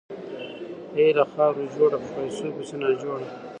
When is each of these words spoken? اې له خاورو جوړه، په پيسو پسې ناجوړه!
اې 0.97 1.05
له 1.17 1.23
خاورو 1.31 1.71
جوړه، 1.75 1.97
په 2.03 2.09
پيسو 2.15 2.47
پسې 2.57 2.75
ناجوړه! 2.81 3.27